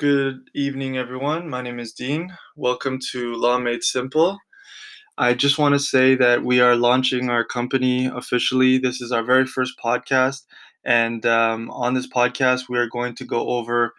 Good 0.00 0.50
evening, 0.56 0.98
everyone. 0.98 1.48
My 1.48 1.62
name 1.62 1.78
is 1.78 1.92
Dean. 1.92 2.36
Welcome 2.56 2.98
to 3.12 3.34
Law 3.34 3.58
Made 3.58 3.84
Simple. 3.84 4.40
I 5.18 5.34
just 5.34 5.56
want 5.56 5.76
to 5.76 5.78
say 5.78 6.16
that 6.16 6.42
we 6.42 6.58
are 6.58 6.74
launching 6.74 7.30
our 7.30 7.44
company 7.44 8.06
officially. 8.06 8.76
This 8.76 9.00
is 9.00 9.12
our 9.12 9.22
very 9.22 9.46
first 9.46 9.74
podcast. 9.78 10.46
And 10.84 11.24
um, 11.24 11.70
on 11.70 11.94
this 11.94 12.08
podcast, 12.08 12.62
we 12.68 12.76
are 12.76 12.88
going 12.88 13.14
to 13.14 13.24
go 13.24 13.50
over 13.50 13.94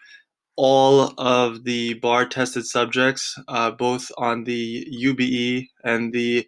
all 0.57 1.13
of 1.17 1.63
the 1.63 1.93
bar 1.93 2.25
tested 2.25 2.65
subjects, 2.65 3.33
uh, 3.47 3.71
both 3.71 4.11
on 4.17 4.43
the 4.43 4.85
UBE 4.91 5.67
and 5.85 6.11
the 6.11 6.45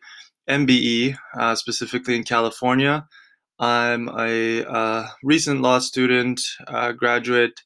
MBE, 0.49 1.15
uh, 1.39 1.55
specifically 1.55 2.17
in 2.17 2.25
California. 2.25 3.07
I'm 3.59 4.09
a 4.09 4.65
uh, 4.65 5.07
recent 5.23 5.61
law 5.61 5.79
student, 5.79 6.41
uh, 6.67 6.91
graduate 6.91 7.61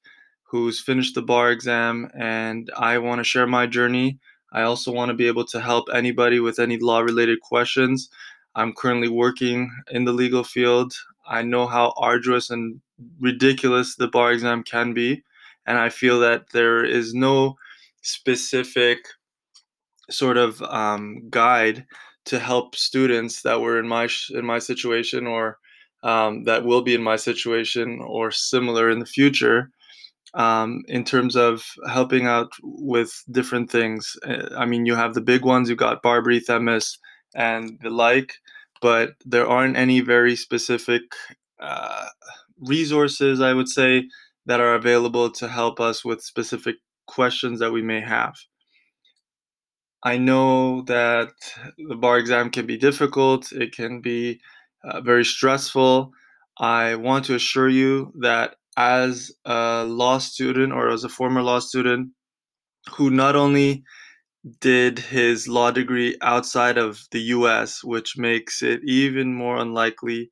who's 0.52 0.82
finished 0.82 1.16
the 1.16 1.22
bar 1.22 1.50
exam, 1.50 2.12
and 2.14 2.70
I 2.78 2.98
want 2.98 3.20
to 3.20 3.24
share 3.24 3.48
my 3.48 3.68
journey. 3.68 4.20
I 4.52 4.64
also 4.64 4.92
want 4.92 5.08
to 5.10 5.16
be 5.16 5.28
able 5.28 5.46
to 5.46 5.62
help 5.62 5.88
anybody 5.94 6.42
with 6.42 6.60
any 6.60 6.78
law 6.78 7.00
related 7.00 7.40
questions. 7.40 8.10
I'm 8.54 8.74
currently 8.74 9.08
working 9.08 9.72
in 9.92 10.04
the 10.04 10.12
legal 10.12 10.44
field. 10.44 10.94
I 11.26 11.42
know 11.42 11.68
how 11.68 11.94
arduous 11.96 12.50
and 12.50 12.82
ridiculous 13.22 13.96
the 13.96 14.10
bar 14.10 14.34
exam 14.34 14.64
can 14.64 14.94
be, 14.94 15.24
and 15.66 15.78
I 15.78 15.88
feel 15.88 16.20
that 16.20 16.50
there 16.52 16.84
is 16.84 17.14
no 17.14 17.56
specific 18.02 18.98
sort 20.10 20.36
of 20.36 20.62
um, 20.64 21.30
guide 21.30 21.86
to 22.26 22.40
help 22.40 22.76
students 22.76 23.42
that 23.44 23.62
were 23.62 23.80
in 23.80 23.88
my 23.88 24.10
in 24.32 24.46
my 24.46 24.60
situation 24.60 25.28
or 25.28 25.60
um, 26.04 26.44
that 26.44 26.66
will 26.66 26.82
be 26.82 26.94
in 26.94 27.02
my 27.02 27.16
situation 27.16 28.02
or 28.02 28.32
similar 28.32 28.90
in 28.90 29.00
the 29.00 29.06
future 29.06 29.72
um, 30.34 30.84
in 30.88 31.04
terms 31.04 31.36
of 31.36 31.66
helping 31.88 32.26
out 32.26 32.52
with 32.64 33.24
different 33.32 33.70
things. 33.70 34.16
Uh, 34.26 34.50
I 34.58 34.66
mean, 34.66 34.86
you 34.86 34.96
have 34.96 35.14
the 35.14 35.22
big 35.22 35.44
ones, 35.44 35.70
you've 35.70 35.78
got 35.78 36.04
BARBRI, 36.04 36.44
Themis, 36.46 36.98
and 37.36 37.78
the 37.82 37.90
like, 37.90 38.36
but 38.82 39.12
there 39.26 39.48
aren't 39.48 39.78
any 39.78 40.02
very 40.02 40.36
specific 40.36 41.02
uh, 41.60 42.08
resources, 42.60 43.42
I 43.42 43.54
would 43.54 43.70
say, 43.70 44.06
that 44.46 44.60
are 44.60 44.76
available 44.76 45.30
to 45.32 45.48
help 45.48 45.80
us 45.80 46.04
with 46.04 46.24
specific 46.24 46.78
questions 47.08 47.60
that 47.60 47.72
we 47.72 47.82
may 47.82 48.02
have. 48.02 48.36
I 50.04 50.18
know 50.18 50.82
that 50.84 51.32
the 51.78 51.96
bar 51.96 52.18
exam 52.18 52.50
can 52.50 52.66
be 52.66 52.78
difficult, 52.78 53.52
it 53.52 53.76
can 53.76 54.02
be 54.02 54.40
uh, 54.84 55.02
very 55.02 55.24
stressful. 55.26 56.12
I 56.58 56.96
want 56.96 57.26
to 57.26 57.36
assure 57.36 57.70
you 57.70 58.12
that 58.22 58.56
as 58.78 59.32
a 59.46 59.84
law 59.86 60.18
student 60.18 60.74
or 60.74 60.90
as 60.90 61.04
a 61.04 61.10
former 61.10 61.42
law 61.42 61.60
student 61.60 62.10
who 62.92 63.10
not 63.10 63.36
only 63.36 63.84
did 64.60 64.98
his 64.98 65.48
law 65.48 65.72
degree 65.72 66.18
outside 66.22 66.78
of 66.78 67.02
the 67.12 67.22
US, 67.36 67.84
which 67.84 68.18
makes 68.18 68.62
it 68.62 68.82
even 68.84 69.34
more 69.34 69.58
unlikely 69.58 70.30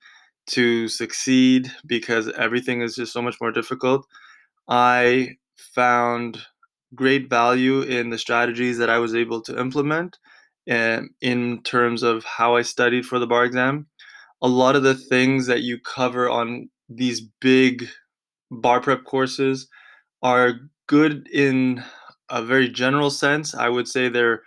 to 0.48 0.88
succeed 0.88 1.72
because 1.86 2.28
everything 2.30 2.82
is 2.82 2.95
just 2.95 3.14
so 3.14 3.22
much 3.22 3.36
more 3.40 3.52
difficult. 3.52 4.06
I 4.67 5.38
found 5.58 6.42
great 6.95 7.30
value 7.30 7.82
in 7.82 8.10
the 8.10 8.17
strategies 8.17 8.78
that 8.80 8.90
I 8.90 8.98
was 8.98 9.14
able 9.14 9.42
to 9.42 9.60
implement 9.60 10.17
um, 10.70 11.10
in 11.22 11.62
terms 11.64 12.02
of 12.04 12.23
how 12.23 12.56
I 12.56 12.64
studied 12.64 13.06
for 13.06 13.20
the 13.20 13.28
bar 13.28 13.45
exam. 13.45 13.88
A 14.42 14.48
lot 14.48 14.76
of 14.76 14.84
the 14.84 14.95
things 14.95 15.48
that 15.48 15.62
you 15.62 15.80
cover 15.80 16.30
on 16.30 16.70
these 16.88 17.22
big 17.42 17.88
bar 18.52 18.81
prep 18.81 19.03
courses 19.03 19.67
are 20.22 20.53
good 20.88 21.28
in 21.30 21.83
a 22.30 22.44
very 22.44 22.69
general 22.69 23.09
sense. 23.09 23.55
I 23.55 23.69
would 23.69 23.88
say 23.88 24.09
they're 24.09 24.44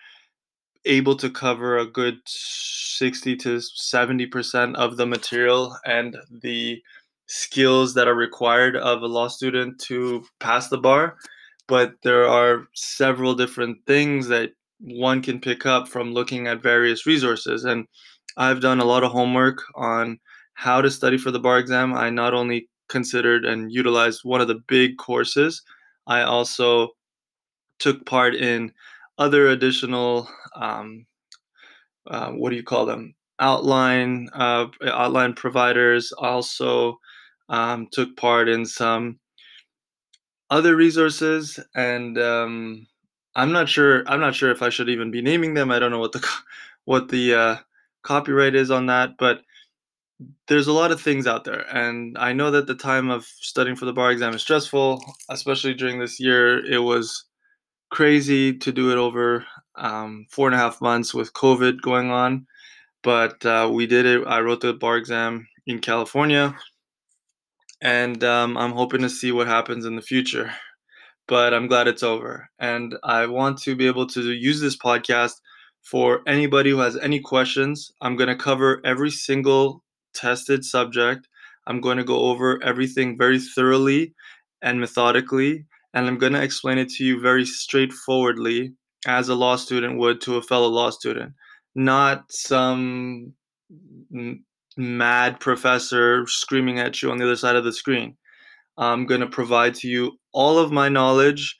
able 0.84 1.16
to 1.16 1.30
cover 1.30 1.78
a 1.78 1.86
good 1.86 2.18
60 2.26 3.36
to 3.36 3.56
70% 3.58 4.74
of 4.74 4.96
the 4.96 5.06
material 5.06 5.76
and 5.84 6.16
the 6.42 6.82
skills 7.26 7.94
that 7.94 8.08
are 8.08 8.14
required 8.14 8.76
of 8.76 9.02
a 9.02 9.06
law 9.06 9.28
student 9.28 9.80
to 9.80 10.24
pass 10.40 10.68
the 10.68 10.78
bar. 10.78 11.16
But 11.68 11.94
there 12.02 12.26
are 12.26 12.66
several 12.74 13.34
different 13.34 13.78
things 13.86 14.28
that 14.28 14.50
one 14.80 15.22
can 15.22 15.40
pick 15.40 15.64
up 15.64 15.88
from 15.88 16.12
looking 16.12 16.48
at 16.48 16.62
various 16.62 17.06
resources. 17.06 17.64
And 17.64 17.86
I've 18.36 18.60
done 18.60 18.80
a 18.80 18.84
lot 18.84 19.04
of 19.04 19.12
homework 19.12 19.62
on 19.76 20.18
how 20.54 20.80
to 20.80 20.90
study 20.90 21.16
for 21.16 21.30
the 21.30 21.38
bar 21.40 21.58
exam. 21.58 21.94
I 21.94 22.10
not 22.10 22.34
only 22.34 22.68
considered 22.92 23.44
and 23.44 23.72
utilized 23.72 24.20
one 24.22 24.40
of 24.40 24.46
the 24.46 24.62
big 24.68 24.98
courses. 24.98 25.62
I 26.06 26.22
also 26.22 26.90
took 27.80 28.06
part 28.06 28.36
in 28.36 28.72
other 29.18 29.48
additional, 29.48 30.28
um, 30.54 31.06
uh, 32.06 32.30
what 32.30 32.50
do 32.50 32.56
you 32.56 32.62
call 32.62 32.86
them? 32.86 33.14
Outline 33.40 34.28
uh, 34.34 34.66
outline 34.86 35.34
providers. 35.34 36.12
Also 36.12 37.00
um, 37.48 37.88
took 37.90 38.16
part 38.16 38.48
in 38.48 38.64
some 38.64 39.18
other 40.50 40.76
resources, 40.76 41.58
and 41.74 42.18
um, 42.18 42.86
I'm 43.34 43.50
not 43.50 43.68
sure. 43.68 44.04
I'm 44.06 44.20
not 44.20 44.36
sure 44.36 44.52
if 44.52 44.62
I 44.62 44.68
should 44.68 44.88
even 44.88 45.10
be 45.10 45.22
naming 45.22 45.54
them. 45.54 45.72
I 45.72 45.80
don't 45.80 45.90
know 45.90 45.98
what 45.98 46.12
the 46.12 46.24
what 46.84 47.08
the 47.08 47.34
uh, 47.34 47.56
copyright 48.02 48.54
is 48.54 48.70
on 48.70 48.86
that, 48.86 49.16
but 49.18 49.42
there's 50.48 50.66
a 50.66 50.72
lot 50.72 50.90
of 50.90 51.00
things 51.00 51.26
out 51.26 51.44
there 51.44 51.64
and 51.74 52.16
i 52.18 52.32
know 52.32 52.50
that 52.50 52.66
the 52.66 52.74
time 52.74 53.10
of 53.10 53.24
studying 53.24 53.76
for 53.76 53.84
the 53.84 53.92
bar 53.92 54.10
exam 54.10 54.34
is 54.34 54.42
stressful 54.42 55.02
especially 55.30 55.74
during 55.74 55.98
this 55.98 56.20
year. 56.20 56.64
It 56.64 56.78
was 56.78 57.24
crazy 57.90 58.56
to 58.58 58.72
do 58.72 58.90
it 58.90 58.96
over 58.96 59.44
um, 59.76 60.26
four 60.30 60.48
and 60.48 60.54
a 60.54 60.58
half 60.58 60.80
months 60.80 61.12
with 61.14 61.32
covid 61.32 61.80
going 61.82 62.10
on 62.10 62.46
but 63.02 63.44
uh, 63.44 63.68
we 63.72 63.86
did 63.86 64.06
it. 64.06 64.24
I 64.26 64.40
wrote 64.40 64.60
the 64.60 64.72
bar 64.72 64.96
exam 64.96 65.46
in 65.66 65.78
california 65.80 66.56
and 67.80 68.22
um, 68.24 68.56
i'm 68.56 68.72
hoping 68.72 69.02
to 69.02 69.10
see 69.10 69.32
what 69.32 69.46
happens 69.46 69.84
in 69.84 69.96
the 69.96 70.02
future 70.02 70.52
but 71.28 71.54
i'm 71.54 71.68
glad 71.68 71.86
it's 71.86 72.02
over 72.02 72.48
and 72.58 72.96
i 73.04 73.26
want 73.26 73.58
to 73.62 73.76
be 73.76 73.86
able 73.86 74.06
to 74.06 74.32
use 74.32 74.60
this 74.60 74.76
podcast 74.76 75.34
for 75.82 76.22
anybody 76.26 76.70
who 76.70 76.78
has 76.78 76.96
any 76.96 77.20
questions. 77.20 77.92
I'm 78.00 78.16
going 78.16 78.28
to 78.28 78.36
cover 78.36 78.80
every 78.84 79.10
single 79.10 79.81
tested 80.14 80.64
subject. 80.64 81.28
I'm 81.66 81.80
going 81.80 81.98
to 81.98 82.04
go 82.04 82.20
over 82.30 82.62
everything 82.62 83.16
very 83.16 83.38
thoroughly 83.38 84.14
and 84.62 84.80
methodically, 84.80 85.66
and 85.94 86.06
I'm 86.06 86.18
going 86.18 86.32
to 86.32 86.42
explain 86.42 86.78
it 86.78 86.88
to 86.90 87.04
you 87.04 87.20
very 87.20 87.44
straightforwardly 87.44 88.74
as 89.06 89.28
a 89.28 89.34
law 89.34 89.56
student 89.56 89.98
would 89.98 90.20
to 90.22 90.36
a 90.36 90.42
fellow 90.42 90.68
law 90.68 90.90
student, 90.90 91.32
not 91.74 92.30
some 92.30 93.32
mad 94.76 95.40
professor 95.40 96.26
screaming 96.26 96.78
at 96.78 97.02
you 97.02 97.10
on 97.10 97.18
the 97.18 97.24
other 97.24 97.36
side 97.36 97.56
of 97.56 97.64
the 97.64 97.72
screen. 97.72 98.16
I'm 98.78 99.06
going 99.06 99.20
to 99.20 99.26
provide 99.26 99.74
to 99.76 99.88
you 99.88 100.18
all 100.32 100.58
of 100.58 100.72
my 100.72 100.88
knowledge, 100.88 101.56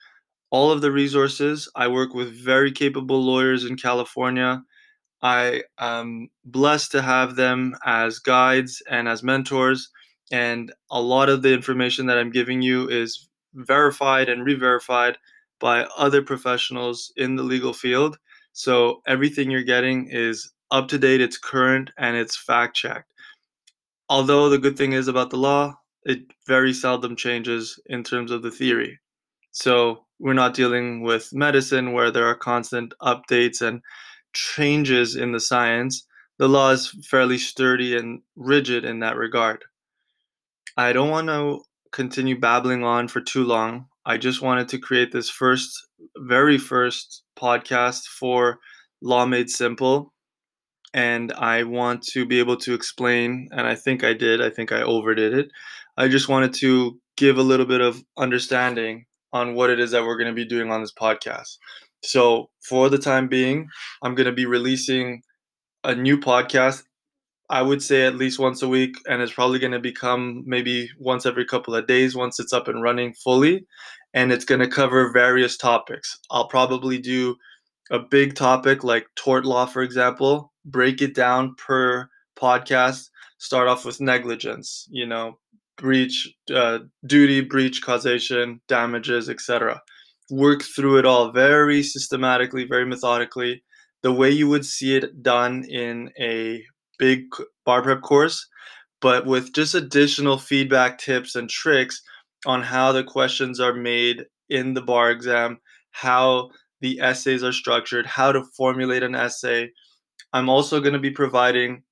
all 0.51 0.71
of 0.71 0.81
the 0.81 0.91
resources. 0.91 1.71
I 1.77 1.89
work 1.89 2.15
with 2.15 2.33
very 2.33 2.73
capable 2.73 3.23
lawyers 3.23 3.65
in 3.65 3.77
California 3.77 4.63
I 5.23 5.63
am 5.79 6.31
blessed 6.45 6.93
to 6.93 7.03
have 7.03 7.37
them 7.37 7.77
as 7.85 8.19
guides 8.19 8.83
and 8.91 9.09
as 9.09 9.23
mentors. 9.23 9.91
And 10.33 10.73
a 10.91 11.01
lot 11.01 11.29
of 11.29 11.43
the 11.43 11.53
information 11.53 12.07
that 12.07 12.19
I'm 12.19 12.31
giving 12.31 12.63
you 12.63 12.89
is 12.89 13.29
verified 13.55 14.29
and 14.29 14.45
re 14.45 14.55
verified 14.55 15.19
by 15.61 15.87
other 15.97 16.23
professionals 16.23 17.13
in 17.17 17.37
the 17.37 17.43
legal 17.43 17.73
field. 17.73 18.19
So 18.53 19.03
everything 19.07 19.51
you're 19.51 19.63
getting 19.63 20.09
is 20.11 20.51
up 20.71 20.89
to 20.89 20.99
date, 20.99 21.21
it's 21.21 21.39
current, 21.39 21.91
and 21.97 22.17
it's 22.17 22.37
fact 22.37 22.75
checked. 22.77 23.13
Although 24.09 24.49
the 24.49 24.59
good 24.59 24.77
thing 24.77 24.93
is 24.93 25.07
about 25.07 25.31
the 25.31 25.37
law, 25.37 25.75
it 26.05 26.21
very 26.47 26.73
seldom 26.73 27.15
changes 27.15 27.79
in 27.87 28.03
terms 28.03 28.31
of 28.31 28.43
the 28.43 28.51
theory. 28.51 28.99
So 29.53 30.07
we're 30.19 30.33
not 30.33 30.55
dealing 30.55 31.03
with 31.03 31.33
medicine 31.33 31.93
where 31.93 32.11
there 32.11 32.27
are 32.27 32.35
constant 32.35 32.95
updates 33.01 33.61
and 33.61 33.83
changes 34.33 35.17
in 35.17 35.33
the 35.33 35.41
science, 35.41 36.07
the 36.39 36.49
law 36.49 36.71
is 36.71 36.95
fairly 37.09 37.39
sturdy 37.39 37.97
and 37.97 38.23
rigid 38.37 38.85
in 38.85 39.01
that 39.01 39.17
regard. 39.17 39.65
I 40.77 40.93
don't 40.93 41.11
want 41.11 41.29
to 41.29 41.63
continue 41.93 42.39
babbling 42.39 42.85
on 42.85 43.09
for 43.09 43.21
too 43.21 43.45
long. 43.45 43.87
I 44.05 44.17
just 44.17 44.43
wanted 44.43 44.69
to 44.69 44.79
create 44.79 45.13
this 45.13 45.31
first, 45.31 45.71
very 46.17 46.59
first 46.59 47.23
podcast 47.39 48.07
for 48.07 48.59
Law 49.03 49.27
Made 49.27 49.51
Simple. 49.51 50.13
And 50.95 51.33
I 51.33 51.63
want 51.63 52.03
to 52.09 52.27
be 52.27 52.39
able 52.39 52.57
to 52.59 52.75
explain, 52.75 53.49
and 53.53 53.67
I 53.67 53.75
think 53.75 54.05
I 54.05 54.13
did, 54.13 54.43
I 54.43 54.51
think 54.51 54.73
I 54.73 54.83
overdid 54.83 55.33
it. 55.33 55.49
I 55.97 56.09
just 56.09 56.29
wanted 56.29 56.53
to 56.55 56.99
give 57.17 57.39
a 57.39 57.43
little 57.43 57.67
bit 57.67 57.81
of 57.81 58.03
understanding 58.19 59.07
on 59.33 59.55
what 59.55 59.71
it 59.71 59.81
is 59.81 59.93
that 59.93 60.03
we're 60.03 60.19
going 60.19 60.29
to 60.29 60.35
be 60.35 60.45
doing 60.45 60.71
on 60.71 60.81
this 60.81 60.93
podcast. 60.93 61.57
So, 62.05 62.51
for 62.63 62.89
the 62.89 62.99
time 62.99 63.29
being, 63.29 63.69
I'm 64.03 64.15
going 64.15 64.27
to 64.27 64.33
be 64.33 64.47
releasing 64.47 65.23
a 65.85 65.95
new 65.95 66.19
podcast. 66.19 66.85
I 67.51 67.63
would 67.63 67.83
say 67.83 68.07
at 68.07 68.17
least 68.17 68.39
once 68.39 68.63
a 68.63 68.69
week, 68.69 68.97
and 69.09 69.21
it's 69.23 69.33
probably 69.33 69.59
going 69.59 69.73
to 69.73 69.79
become 69.79 70.43
maybe 70.47 70.89
once 70.99 71.27
every 71.27 71.45
couple 71.45 71.75
of 71.75 71.87
days 71.87 72.17
once 72.17 72.41
it's 72.41 72.53
up 72.53 72.69
and 72.69 72.83
running 72.83 73.15
fully. 73.15 73.67
and 74.15 74.33
it's 74.33 74.45
going 74.45 74.61
to 74.61 74.69
cover 74.69 75.11
various 75.13 75.57
topics. 75.57 76.19
I'll 76.31 76.49
probably 76.49 76.99
do 76.99 77.37
a 77.91 77.99
big 77.99 78.35
topic 78.35 78.85
like 78.85 79.07
tort 79.17 79.45
law, 79.47 79.67
for 79.67 79.83
example, 79.83 80.53
break 80.65 81.03
it 81.03 81.15
down 81.15 81.55
per 81.57 82.09
podcast. 82.37 83.09
Start 83.39 83.69
off 83.69 83.85
with 83.85 84.01
negligence, 84.01 84.87
you 84.91 85.07
know, 85.07 85.39
breach, 85.77 86.29
uh, 86.55 86.81
duty, 87.07 87.41
breach, 87.43 87.83
causation, 87.83 88.61
damages, 88.69 89.29
etc. 89.31 89.83
Work 90.31 90.63
through 90.63 90.99
it 90.99 91.07
all 91.07 91.31
very 91.33 91.83
systematically, 91.83 92.65
very 92.65 92.87
methodically, 92.87 93.63
the 94.03 94.13
way 94.13 94.31
you 94.31 94.49
would 94.49 94.65
see 94.65 94.97
it 94.97 95.23
done 95.23 95.65
in 95.65 96.11
a 96.19 96.63
big 96.99 97.25
bar 97.65 97.83
prep 97.83 98.03
course, 98.03 98.49
but 99.01 99.27
with 99.27 99.53
just 99.53 99.75
additional 99.75 100.39
feedback 100.39 100.99
tips 100.99 101.35
and 101.35 101.51
tricks 101.51 102.03
on 102.47 102.63
how 102.63 102.93
the 102.93 103.05
questions 103.05 103.61
are 103.61 103.75
made 103.75 104.25
in 104.49 104.75
the 104.75 104.83
bar 104.83 105.11
exam, 105.11 105.59
how 105.91 106.51
the 106.81 107.01
essays 107.01 107.43
are 107.45 107.53
structured, 107.53 108.07
how 108.07 108.33
to 108.33 108.45
formulate 108.57 109.03
an 109.03 109.15
essay. 109.15 109.71
I'm 110.33 110.49
also 110.49 110.81
going 110.81 110.95
to 110.95 110.99
be 110.99 111.11
providing 111.11 111.83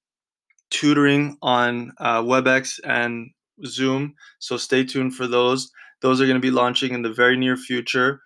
tutoring 0.70 1.36
on 1.42 1.92
uh, 1.98 2.22
WebEx 2.22 2.80
and 2.84 3.30
Zoom, 3.66 4.14
so 4.38 4.56
stay 4.56 4.84
tuned 4.84 5.14
for 5.14 5.26
those. 5.26 5.70
Those 6.00 6.20
are 6.20 6.26
going 6.26 6.36
to 6.36 6.40
be 6.40 6.50
launching 6.50 6.92
in 6.94 7.02
the 7.02 7.12
very 7.12 7.36
near 7.36 7.56
future. 7.56 8.22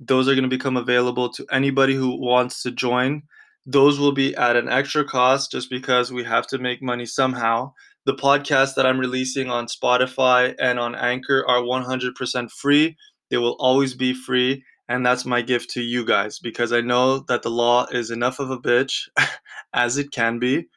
Those 0.00 0.28
are 0.28 0.34
going 0.34 0.42
to 0.42 0.48
become 0.48 0.76
available 0.76 1.30
to 1.30 1.46
anybody 1.50 1.94
who 1.94 2.20
wants 2.20 2.62
to 2.62 2.70
join. 2.70 3.22
Those 3.66 3.98
will 3.98 4.12
be 4.12 4.34
at 4.36 4.56
an 4.56 4.68
extra 4.68 5.04
cost 5.04 5.50
just 5.50 5.70
because 5.70 6.12
we 6.12 6.24
have 6.24 6.46
to 6.48 6.58
make 6.58 6.82
money 6.82 7.06
somehow. 7.06 7.72
The 8.04 8.14
podcasts 8.14 8.74
that 8.74 8.84
I'm 8.84 9.00
releasing 9.00 9.50
on 9.50 9.66
Spotify 9.66 10.54
and 10.60 10.78
on 10.78 10.94
Anchor 10.94 11.44
are 11.48 11.62
100% 11.62 12.50
free. 12.50 12.96
They 13.30 13.38
will 13.38 13.56
always 13.58 13.94
be 13.94 14.12
free. 14.12 14.62
And 14.88 15.06
that's 15.06 15.24
my 15.24 15.40
gift 15.40 15.70
to 15.70 15.82
you 15.82 16.04
guys 16.04 16.38
because 16.38 16.70
I 16.70 16.82
know 16.82 17.20
that 17.20 17.40
the 17.42 17.50
law 17.50 17.86
is 17.86 18.10
enough 18.10 18.38
of 18.38 18.50
a 18.50 18.58
bitch 18.58 19.08
as 19.72 19.96
it 19.96 20.10
can 20.10 20.38
be. 20.38 20.68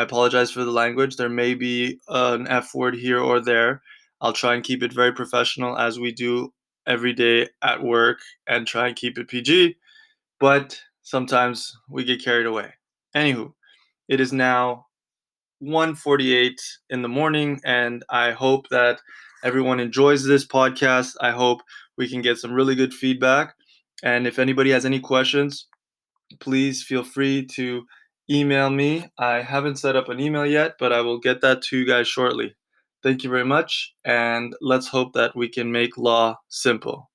I 0.00 0.04
apologize 0.04 0.50
for 0.50 0.64
the 0.64 0.70
language. 0.70 1.16
There 1.16 1.28
may 1.28 1.52
be 1.52 2.00
uh, 2.08 2.34
an 2.40 2.48
F 2.48 2.74
word 2.74 2.94
here 2.94 3.20
or 3.20 3.38
there. 3.38 3.82
I'll 4.22 4.32
try 4.32 4.54
and 4.54 4.64
keep 4.64 4.82
it 4.82 4.94
very 4.94 5.12
professional 5.12 5.76
as 5.76 6.00
we 6.00 6.10
do 6.10 6.54
every 6.86 7.12
day 7.12 7.48
at 7.60 7.82
work 7.82 8.20
and 8.48 8.66
try 8.66 8.88
and 8.88 8.96
keep 8.96 9.18
it 9.18 9.28
PG. 9.28 9.76
But 10.38 10.80
sometimes 11.02 11.76
we 11.90 12.04
get 12.04 12.24
carried 12.24 12.46
away. 12.46 12.72
Anywho, 13.14 13.52
it 14.08 14.20
is 14.20 14.32
now 14.32 14.86
1:48 15.62 16.56
in 16.88 17.02
the 17.02 17.08
morning 17.08 17.60
and 17.62 18.02
I 18.08 18.30
hope 18.30 18.70
that 18.70 19.02
everyone 19.44 19.80
enjoys 19.80 20.24
this 20.24 20.46
podcast. 20.46 21.14
I 21.20 21.32
hope 21.32 21.60
we 21.98 22.08
can 22.08 22.22
get 22.22 22.38
some 22.38 22.54
really 22.54 22.74
good 22.74 22.94
feedback. 22.94 23.54
And 24.02 24.26
if 24.26 24.38
anybody 24.38 24.70
has 24.70 24.86
any 24.86 25.00
questions, 25.00 25.66
please 26.38 26.82
feel 26.82 27.04
free 27.04 27.44
to 27.56 27.84
email 28.30 28.70
me. 28.70 29.10
I 29.18 29.42
haven't 29.42 29.76
set 29.76 29.96
up 29.96 30.08
an 30.08 30.20
email 30.20 30.46
yet, 30.46 30.76
but 30.78 30.92
I 30.92 31.00
will 31.02 31.18
get 31.18 31.40
that 31.42 31.62
to 31.62 31.78
you 31.78 31.86
guys 31.86 32.08
shortly. 32.08 32.56
Thank 33.02 33.24
you 33.24 33.30
very 33.30 33.44
much, 33.44 33.94
and 34.04 34.54
let's 34.60 34.88
hope 34.88 35.12
that 35.14 35.36
we 35.36 35.48
can 35.48 35.72
make 35.72 35.96
law 35.96 36.38
simple. 36.48 37.09